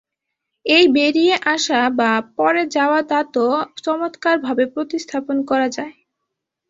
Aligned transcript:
এই 0.65 0.85
বেরিয়ে 0.93 1.35
আসা 1.53 1.79
বা 1.99 2.09
পড়ে 2.37 2.63
যাওয়া 2.75 2.99
দাঁতও 3.09 3.49
চমৎকারভাবে 3.83 4.63
প্রতিস্থাপন 4.73 5.37
করা 5.45 5.67
যায়। 5.69 5.95